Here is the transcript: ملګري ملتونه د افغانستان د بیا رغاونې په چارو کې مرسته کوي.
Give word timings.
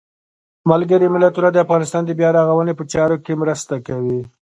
ملګري 0.69 1.07
ملتونه 1.15 1.49
د 1.51 1.57
افغانستان 1.65 2.01
د 2.05 2.11
بیا 2.19 2.29
رغاونې 2.37 2.73
په 2.77 2.83
چارو 2.93 3.17
کې 3.25 3.39
مرسته 3.41 3.75
کوي. 3.87 4.21